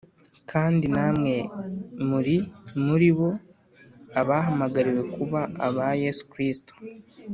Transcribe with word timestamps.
kandi 0.51 0.85
namwe 0.95 1.33
muri 2.09 2.35
muri 2.85 3.09
bo, 3.17 3.29
abahamagariwe 4.19 5.01
kuba 5.15 5.39
aba 5.67 5.87
Yesu 6.03 6.23
Kristo, 6.31 6.73